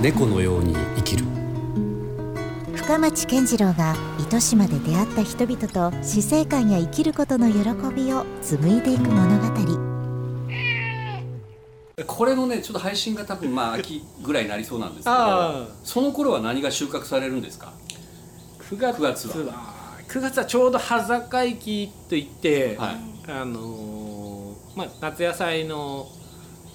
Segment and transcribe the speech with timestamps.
[0.00, 1.26] 猫のように生きる。
[2.74, 7.58] 深町健次郎が糸島で出会った人々と死生観や生きることの喜
[7.94, 9.50] びを紡いでいく物語。
[12.06, 17.74] これのねちょっと配信が多分まあ秋ぐらいになりそうなんですけあどその頃は何が収穫されるんですか
[18.70, 19.76] ？9月9月は。
[20.08, 22.96] 9月はちょうど葉盛期といって、はい。
[23.30, 26.08] あのーまあ、夏野菜の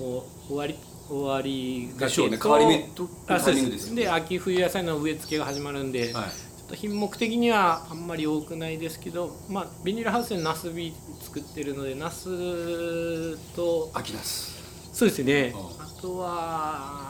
[0.00, 0.74] お終わり
[1.08, 2.30] 終わりがでしょうね。
[2.32, 4.02] 結構変わり目とあタイミングですよね。
[4.02, 6.30] で秋冬野菜の植え付けが始まるんで、はい。
[6.30, 14.60] ちょっと品目的にはあんまり多くないですけど、まあ、ビニールハウスでナスビ作ってるのでナスと秋ナス。
[14.92, 15.52] そうですね。
[15.54, 15.82] うん。
[15.82, 17.09] あとは、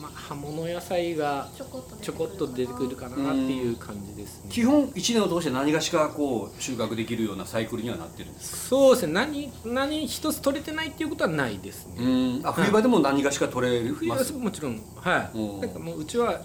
[0.00, 3.32] まあ、葉物野菜がちょこっと出てくるかな。
[3.32, 4.50] っていう感じですね。
[4.50, 9.12] 基本一年を通して何がしかこう収穫できるようなサイクルにはなってるんですそうですね。
[9.12, 12.46] 何何一つ取れてないっていうことはないですね、うん。
[12.46, 14.32] あ冬場でも何がしか取れ冬はます。
[14.32, 15.38] もちろんはい。
[15.60, 16.42] なんかもううちは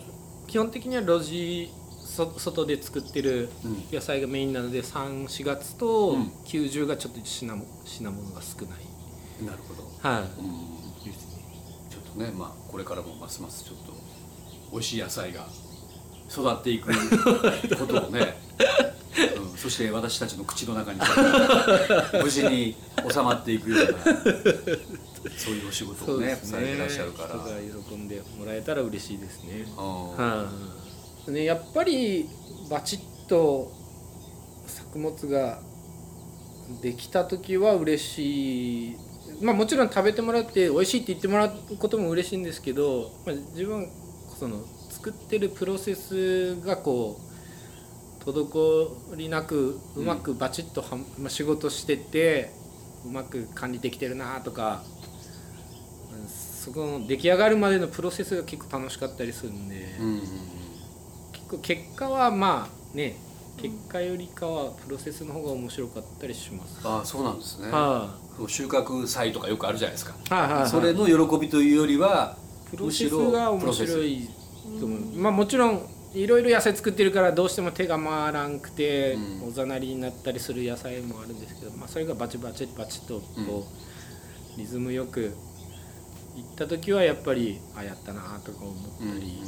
[0.48, 1.70] 基本的には路地
[2.04, 3.84] そ外で作ってるうん。
[3.92, 6.32] 野菜がメインなので34月とうん。
[6.46, 9.46] 90がちょっと品も品物が少ない。
[9.46, 9.84] なるほど。
[10.08, 10.42] はい。
[10.42, 10.82] うん
[12.14, 13.94] とねまあこれからもますますちょっと
[14.72, 15.46] 美味しい野菜が
[16.30, 16.88] 育っていく
[17.78, 18.38] ことをね、
[19.38, 21.00] うん、そして私たちの口の中に
[22.24, 22.76] 無事に
[23.12, 23.98] 収まっていくような
[25.38, 27.30] そういうお仕事をねされてらっしゃるから。
[27.90, 29.66] 喜んでもらえたら嬉しいですね。
[29.76, 30.50] は
[31.28, 32.28] い、ねやっぱり
[32.70, 33.72] バチッと
[34.66, 35.62] 作物が
[36.82, 38.98] できた時は嬉しい
[39.42, 43.90] まあもちろん食べてもらって美味しいって言ってもらうことも嬉しいんですけど、まあ、自分
[44.38, 52.52] その作ってるプロセスがこう滞りなくうまくバチッとは、まあ、仕事してて
[53.06, 54.84] うまく管理できてるなとか
[56.14, 60.22] うんそこの出来上がるまでのプロセスが結構楽しかったりするんで、うんうんうん。
[61.32, 63.16] 結構結果はまあね
[63.58, 66.80] 結果よりかはプロセスの方が面白かったりします。
[66.84, 70.70] ああそうなんですね、はそう収穫祭とかよくあるじゃないですか、いはいはいはい。
[70.70, 72.38] それの喜びというよりは
[72.72, 74.30] プロセスが面白いい
[74.80, 75.00] と思う。
[75.16, 79.48] まあもちろんいろいろ野菜作ってるからどうしても手が回らんくてうん。
[79.50, 83.68] おざなりになったりする野菜もあるんですけど、まあそれがバチバチバチとこ
[84.56, 85.22] うリズムよく
[86.36, 89.20] いった時はやっぱりあやったなとか思ったうんうん。
[89.20, 89.42] り、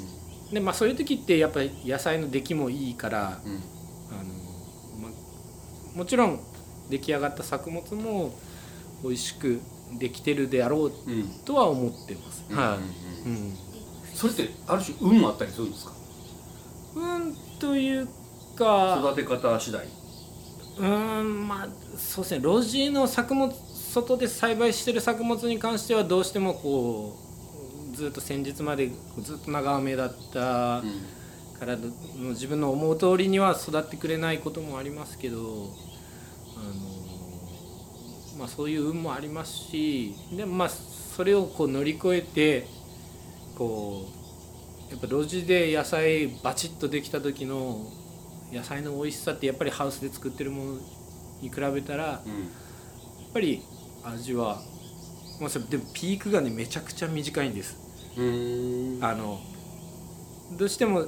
[0.51, 3.41] でまあそういう時ってやっぱり野菜の出来もいいから。
[3.45, 3.63] うん
[5.95, 6.39] もちろん
[6.89, 8.33] 出来上がった作物も
[9.03, 9.61] 美味しく
[9.99, 12.43] できてるであろううんとは思ってます。
[12.53, 12.77] は
[13.25, 13.35] うんい。
[13.35, 13.53] うん。
[14.13, 15.93] それってある種運もあったりするんですか？
[16.95, 18.07] うんという
[18.55, 19.87] か、育て方次第
[20.79, 21.67] うんまあ
[21.97, 22.41] そうですね。
[22.41, 27.15] 路地の作物外で栽培してる作物に関してはどうしてもこ
[27.93, 28.89] うずっと先日まで
[29.19, 30.79] ずっと長雨だった。
[30.79, 31.22] うん
[31.63, 31.89] からの
[32.31, 35.73] 自分の思う通りには育ってくれないこともありますけど、
[36.57, 36.59] あ
[38.35, 42.67] のまあ、そういう運もありますしでもまあそれをこう乗り越えて
[43.55, 44.09] こ
[44.89, 47.87] うやっぱ路地で野菜バチッとできた時の
[48.51, 50.79] 野菜の美味しさってやっぱりハウスで作ってるもの
[51.41, 52.21] に比べたらやっ
[53.33, 53.61] ぱり
[54.03, 54.61] 味は、
[55.39, 57.77] まあ、それでもピークがねめちゃくちゃ短いんです。
[58.17, 59.39] うんあの
[60.57, 61.07] どうしても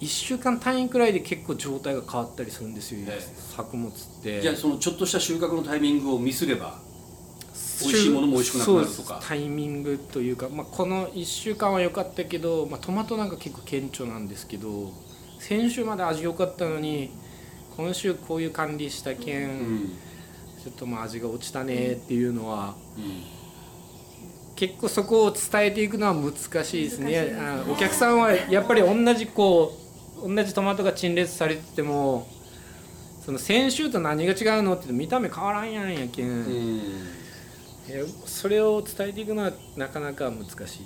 [0.00, 3.56] 1週間単位くらいで結構状態が変わったりするんですよ、ええ。
[3.56, 3.92] 作物っ
[4.22, 4.40] て。
[4.40, 6.78] じゃあそのちょっとした収穫のタイミングをミスれば
[7.82, 9.20] 美味しいものも美味しくなくなるとか。
[9.22, 14.92] タイミングというか、まあ、この1週間は良かったけど、まあ、トマトなんか結構顕著なんですけど
[15.38, 17.10] 先週まで味良かったのに
[17.76, 19.88] 今週こういう管理したけん、うん。
[20.62, 23.22] ちょっとまあ味が落ちたねっていうのは、うん。
[24.56, 26.32] 結構そこを伝えていくのは難
[26.64, 27.04] しいですね。
[27.04, 27.40] 難しいですね。
[27.40, 29.87] あお客さんはやっぱり同じこう
[30.22, 32.26] 同じトマトが陳列されてても
[33.24, 36.80] その先週と何が違うのって見た目変わらんやんやけん、うん。
[38.26, 40.82] それを伝えていくのはなかなか難しい、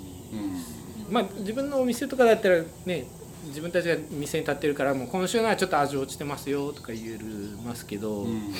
[1.09, 3.05] まあ自分のお店とかだったらね
[3.47, 7.19] 自分たちが店に立ってるからもう今週のはちょっと味落ちてますよとか言え
[7.65, 8.51] ますけど、うん。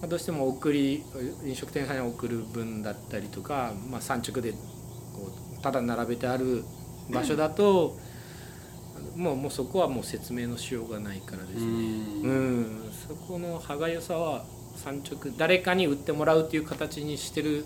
[0.00, 1.04] まあ、どうしても送り
[1.44, 4.58] 飲食店さんに送る分だったりとか、まあ、産直でこ
[5.58, 6.64] うただ並べてある
[7.10, 7.96] 場所だと、
[9.16, 12.92] もうもうそこはもう説明のしようがないからですね、うん。
[13.08, 14.44] そこの歯がゆさは
[14.76, 17.64] 産直誰かに売ってもらうっていう形にしてる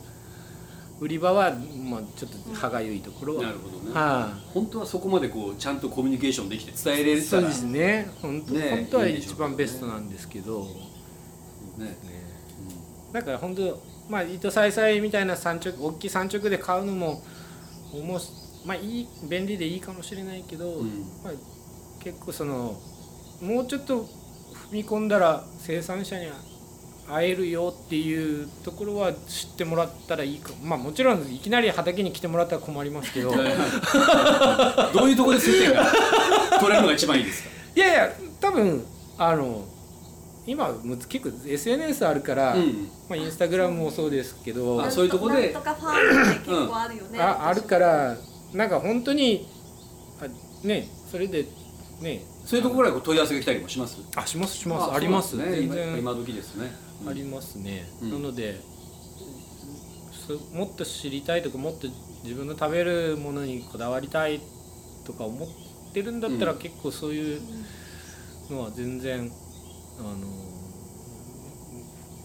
[1.01, 1.55] 売り場は、
[1.89, 3.43] まあ、ちょっと歯がゆいところは。
[3.45, 3.95] なるほどね。
[3.95, 4.53] はい。
[4.53, 7.43] 本当はそこまでこうちゃんとコミュニケーションできて伝えれたら。
[7.43, 8.11] そうですね。
[8.21, 10.67] 本当ね本当は一番ベストなんですけど。
[11.79, 11.97] ね。
[13.13, 13.81] だから本当
[14.11, 17.23] まあ糸さいさいみたいな産直大きい産直で買うのも
[17.93, 18.29] おもし
[18.65, 20.87] まあいい便利でいいかもしれないけど、うん。
[21.25, 21.33] まあ、
[22.03, 22.79] 結構その
[23.41, 24.07] もうちょっと踏
[24.73, 26.35] み込んだら生産者には
[27.09, 33.31] 会えるよっていうところは知ってもらったらいいかまあもちろんいきなり畑に来てもらったら困りますけど。
[34.93, 35.87] どういうところで接点が
[36.61, 37.51] 取れるのが一番いいですか？
[37.77, 38.85] いやいや多分
[39.17, 39.65] あの
[40.47, 42.89] 今むつ結構 SNS あるから、うん。
[43.09, 44.83] まあ、インスタグラムもそうですけど。
[44.83, 48.17] あそういうとこでなんとかファームって結構あるよね、ああるから
[48.53, 49.47] なんか本当に
[50.21, 51.47] あねそれで
[52.01, 52.23] ね。
[52.45, 53.99] そういうところから問い合わせが来たりもします？
[54.17, 54.95] あしますします。
[54.95, 55.37] あります。
[55.37, 55.51] ね。
[55.51, 55.89] 全然。
[55.99, 56.73] 今今時ですね。
[57.03, 57.09] うん。
[57.11, 58.11] ありますね、うん。
[58.11, 58.61] なので
[60.27, 61.89] そもっと知りたいとかもっと
[62.25, 64.41] 自分の食べるものにこだわりたい
[65.05, 65.49] とか思っ
[65.93, 66.59] てるんだったら、うん。
[66.59, 67.41] 結構そういう
[68.51, 69.31] のは全然
[69.99, 70.17] あの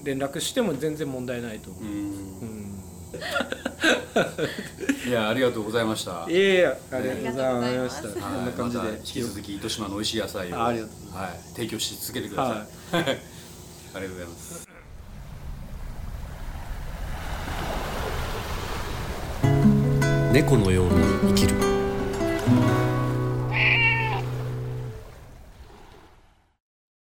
[0.05, 1.91] 連絡しても全然問題ないと思う、うん。
[1.91, 2.79] うん
[5.05, 6.25] いやありがとうございました。
[6.29, 7.89] いやいやありがとうございました、ありがとうござい。
[7.89, 10.77] ますこんなはい、感じで、引き続き糸島の美味しい野菜をはい、
[11.53, 12.45] 提供し続けてくだ
[12.91, 13.19] さい、はい。
[13.95, 14.67] ありがとうございます。
[20.31, 21.55] 猫のように生きる